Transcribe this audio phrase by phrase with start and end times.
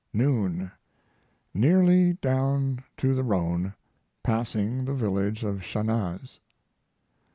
[0.13, 0.71] Noon.
[1.53, 3.75] Nearly down to the Rhone,
[4.23, 6.39] passing the village of Chanaz.